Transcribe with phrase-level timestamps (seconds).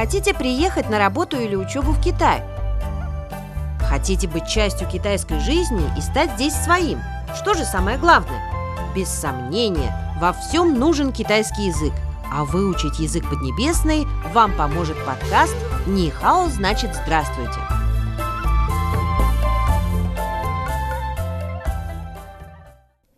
[0.00, 2.42] Хотите приехать на работу или учебу в Китай?
[3.80, 7.00] Хотите быть частью китайской жизни и стать здесь своим?
[7.36, 8.40] Что же самое главное?
[8.96, 11.92] Без сомнения, во всем нужен китайский язык.
[12.32, 15.54] А выучить язык поднебесный вам поможет подкаст
[15.86, 17.60] «Нихао значит здравствуйте».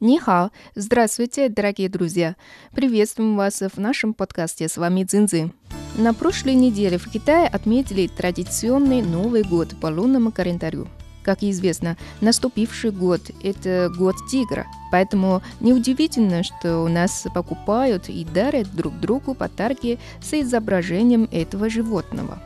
[0.00, 0.50] Нихао!
[0.74, 2.34] Здравствуйте, дорогие друзья!
[2.74, 4.66] Приветствуем вас в нашем подкасте.
[4.66, 5.52] С вами Цзиньцзы.
[5.96, 10.88] На прошлой неделе в Китае отметили традиционный Новый год по лунному календарю.
[11.22, 18.74] Как известно, наступивший год– это год тигра, поэтому неудивительно, что у нас покупают и дарят
[18.74, 22.38] друг другу подарки с изображением этого животного.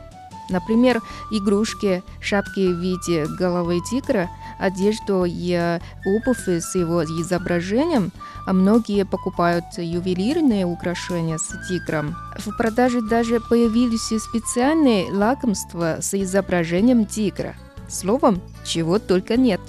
[0.49, 8.12] Например, игрушки, шапки в виде головы тигра, одежду и обувь с его изображением,
[8.46, 12.16] а многие покупают ювелирные украшения с тигром.
[12.38, 17.54] В продаже даже появились специальные лакомства с изображением тигра.
[17.88, 19.60] Словом, чего только нет.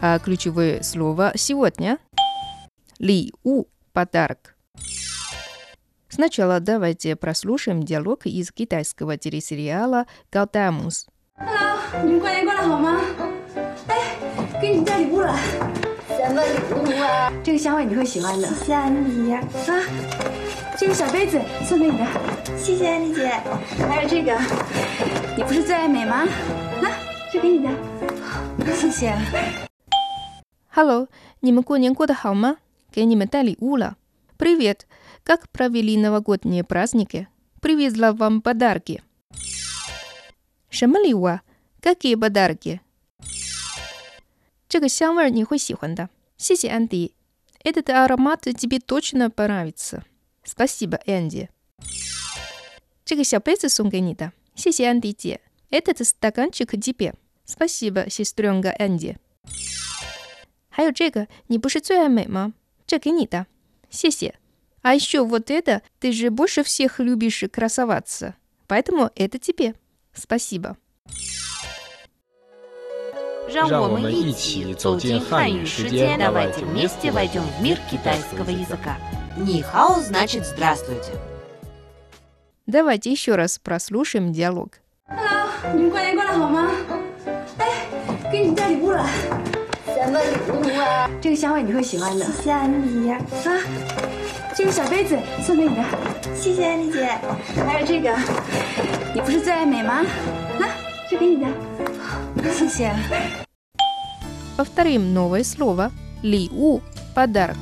[0.00, 4.54] А ключевое слово сегодня – ли-у – подарок.
[6.08, 11.06] Сначала давайте прослушаем диалог из китайского телесериала «Гаудамус».
[11.38, 13.00] Hello，你们过年过得好吗？
[14.62, 15.36] 哎，给你带礼物了，
[16.06, 17.32] 什么礼物啊？
[17.42, 18.46] 这个香味你会喜欢的。
[18.48, 19.44] 谢谢安迪姐，啊，
[20.78, 22.06] 这个小杯子送给你的，
[22.56, 23.28] 谢谢安迪姐。
[23.88, 24.38] 还有这个，
[25.36, 26.18] 你不是最爱美吗？
[26.82, 26.86] 啊，
[27.32, 27.70] 这给你的，
[28.76, 29.12] 谢谢。
[30.70, 31.08] Hello，
[31.40, 32.58] 你们过年过得好吗？
[32.92, 33.96] 给你们带礼物了。
[34.38, 34.82] Привет!
[35.24, 37.26] Как провели новогодние праздники?
[37.60, 39.00] Привезла вам подарки.
[40.70, 41.42] 什么礼物啊？
[41.82, 42.78] Какие подарки？
[44.72, 46.10] 这个香味儿你会喜欢的。
[46.36, 47.14] 谢谢，安迪。
[47.64, 50.04] Этот аромат тебе точно понравится.
[50.44, 51.48] Спасибо, Энди.
[53.04, 54.32] 这个小杯子送给你的。
[54.54, 55.40] 谢谢，安迪姐。
[55.70, 57.14] Этот стаканчик тебе.
[57.44, 59.16] Спасибо, сестренка Энди.
[60.68, 62.54] 还有这个，你不是最爱美吗？
[62.86, 63.46] 这给你的，
[63.90, 64.36] 谢谢。
[64.80, 68.36] А еще вот это, ты же больше всех любишь красоваться,
[68.68, 69.74] поэтому это тебе.
[70.14, 70.76] Спасибо.
[73.48, 78.96] 让让我我们一们一起起走走进进汉语汉语世世界界， давайте давайте вместе вместе войдем в мир китайского китайского языка.
[79.36, 81.12] Нихао значит здравствуйте.
[82.66, 84.80] Давайте еще раз прослушаем диалог.
[85.06, 86.70] Hello，你们过年过得好吗？
[87.58, 87.86] 哎，
[88.30, 89.06] 给你带礼物了，
[89.86, 91.08] 什么礼物啊？
[91.20, 92.26] 这个香味你会喜欢的。
[92.26, 93.58] 谢谢安迪姐，啊，
[94.54, 95.82] 这个小杯子送给你的，
[96.36, 97.08] 谢谢安迪姐。
[97.66, 98.14] 还有这个，
[99.14, 100.04] 你不是最爱美吗？
[100.60, 100.68] 啊，
[101.10, 101.46] 这给你的，
[104.57, 106.81] Повторим новое слово Ли У–
[107.15, 107.55] подарок.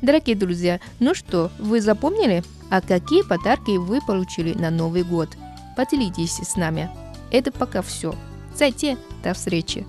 [0.00, 2.42] Дорогие друзья, ну что, вы запомнили?
[2.70, 5.28] А какие подарки вы получили на Новый год?
[5.76, 6.88] Поделитесь с нами.
[7.30, 8.14] Это пока все.
[8.56, 9.86] Зайти, до встречи!